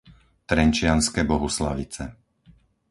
Trenčianske 0.51 1.21
Bohuslavice 1.31 2.03